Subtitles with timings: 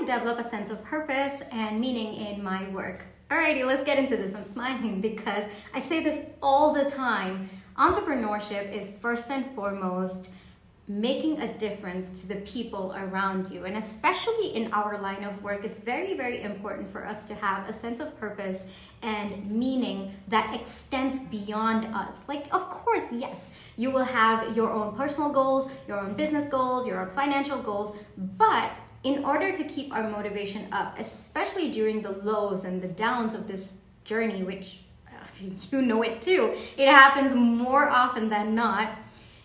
[0.00, 3.04] I develop a sense of purpose and meaning in my work?
[3.30, 4.34] Alrighty, let's get into this.
[4.34, 7.50] I'm smiling because I say this all the time.
[7.76, 10.32] Entrepreneurship is first and foremost
[10.86, 13.66] making a difference to the people around you.
[13.66, 17.68] And especially in our line of work, it's very, very important for us to have
[17.68, 18.64] a sense of purpose
[19.02, 22.22] and meaning that extends beyond us.
[22.26, 26.86] Like, of course, yes, you will have your own personal goals, your own business goals,
[26.86, 28.70] your own financial goals, but
[29.04, 33.46] in order to keep our motivation up, especially during the lows and the downs of
[33.46, 35.24] this journey, which uh,
[35.70, 38.98] you know it too, it happens more often than not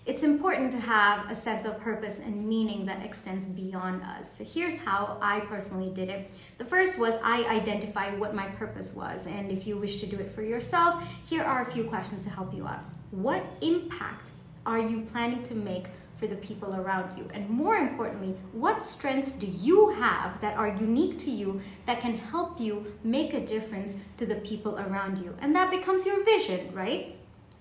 [0.05, 4.27] it's important to have a sense of purpose and meaning that extends beyond us.
[4.37, 6.29] So here's how I personally did it.
[6.57, 10.17] The first was I identified what my purpose was, and if you wish to do
[10.17, 12.83] it for yourself, here are a few questions to help you out.
[13.11, 14.31] What impact
[14.65, 15.85] are you planning to make
[16.17, 17.27] for the people around you?
[17.33, 22.17] And more importantly, what strengths do you have that are unique to you that can
[22.17, 25.35] help you make a difference to the people around you?
[25.41, 27.15] And that becomes your vision, right?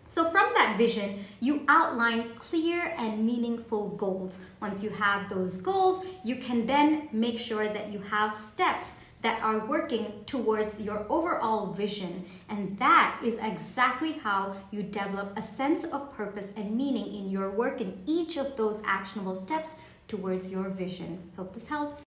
[0.09, 4.39] So from that vision, you outline clear and meaningful goals.
[4.61, 9.43] Once you have those goals, you can then make sure that you have steps that
[9.43, 12.25] are working towards your overall vision.
[12.49, 17.51] And that is exactly how you develop a sense of purpose and meaning in your
[17.51, 19.73] work in each of those actionable steps
[20.09, 21.31] towards your vision.
[21.37, 21.99] Hope this helps.